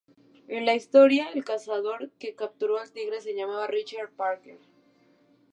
En 0.47 0.65
la 0.65 0.73
historia 0.73 1.27
el 1.29 1.43
cazador 1.45 2.09
que 2.17 2.33
capturó 2.33 2.79
al 2.79 2.91
tigre 2.91 3.21
se 3.21 3.35
llamaba 3.35 3.67
Richard 3.67 4.09
Parker. 4.15 4.57